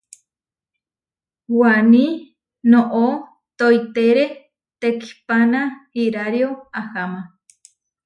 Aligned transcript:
Waní 1.59 2.05
noʼó 2.71 3.07
toitére 3.57 4.25
tekihpana 4.79 5.61
irario 6.03 6.49
aháma. 6.79 7.21